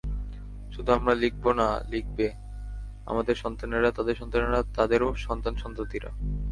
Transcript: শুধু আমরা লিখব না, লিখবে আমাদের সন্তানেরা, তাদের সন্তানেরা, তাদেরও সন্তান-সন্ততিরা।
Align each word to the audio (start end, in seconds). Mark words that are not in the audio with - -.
শুধু 0.71 0.91
আমরা 0.93 1.13
লিখব 1.15 1.51
না, 1.51 1.83
লিখবে 1.89 2.31
আমাদের 3.05 3.35
সন্তানেরা, 3.35 3.91
তাদের 3.91 4.15
সন্তানেরা, 4.15 4.63
তাদেরও 4.75 5.15
সন্তান-সন্ততিরা। 5.15 6.09